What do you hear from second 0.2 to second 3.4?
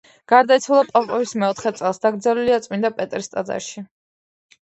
გარდაიცვალა პაპობის მეოთხე წელს, დაკრძალულია წმინდა პეტრეს